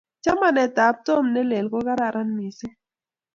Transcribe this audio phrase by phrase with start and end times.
[0.23, 2.75] Chamanetab Tom ne lel ko kararan missing